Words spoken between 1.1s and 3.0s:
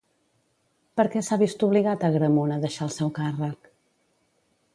què s'ha vist obligat Agramunt a deixar el